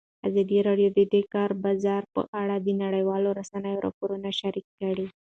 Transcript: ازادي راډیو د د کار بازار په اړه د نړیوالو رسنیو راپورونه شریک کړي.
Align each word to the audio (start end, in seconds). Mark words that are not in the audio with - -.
ازادي 0.27 0.57
راډیو 0.67 0.89
د 0.97 0.99
د 1.13 1.15
کار 1.33 1.51
بازار 1.63 2.03
په 2.13 2.21
اړه 2.41 2.55
د 2.59 2.67
نړیوالو 2.83 3.29
رسنیو 3.39 3.83
راپورونه 3.85 4.29
شریک 4.39 4.67
کړي. 4.79 5.07